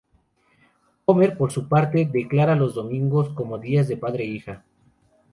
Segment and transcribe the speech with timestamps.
[1.05, 4.65] Homer, por su parte, declara los domingos como días de "padre e hija".